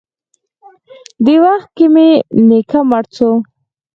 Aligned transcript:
دې 1.25 1.35
وخت 1.45 1.67
کښې 1.77 1.87
مې 1.93 2.09
نيکه 2.47 2.79
مړ 2.89 3.03
سو. 3.15 3.29